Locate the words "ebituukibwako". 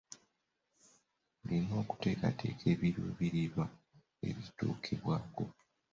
4.27-5.43